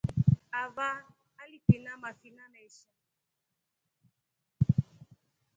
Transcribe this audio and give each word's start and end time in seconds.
Avaa 0.61 1.03
alifina 1.37 1.97
mafina 1.97 2.49
mesha. 2.49 2.87